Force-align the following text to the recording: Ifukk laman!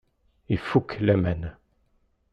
Ifukk 0.55 0.89
laman! 1.05 1.41